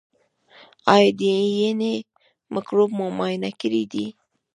ایا 0.93 1.11
د 1.19 1.21
ینې 1.61 1.93
مکروب 2.53 2.89
مو 2.97 3.07
معاینه 3.17 3.49
کړی 3.61 3.83
دی؟ 3.91 4.05